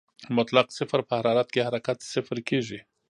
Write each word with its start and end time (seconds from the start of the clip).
د 0.25 0.27
مطلق 0.37 0.67
صفر 0.77 0.99
په 1.07 1.13
حرارت 1.19 1.47
کې 1.51 1.65
حرکت 1.67 1.97
صفر 2.13 2.37
کېږي. 2.49 2.79